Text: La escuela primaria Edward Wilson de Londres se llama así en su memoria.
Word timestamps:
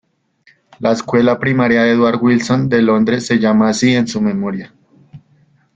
La 0.79 0.93
escuela 0.93 1.37
primaria 1.37 1.85
Edward 1.85 2.17
Wilson 2.23 2.67
de 2.67 2.81
Londres 2.81 3.27
se 3.27 3.37
llama 3.37 3.69
así 3.69 3.93
en 3.93 4.07
su 4.07 4.19
memoria. 4.19 4.73